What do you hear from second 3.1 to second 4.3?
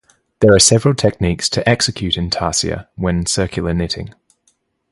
circular knitting.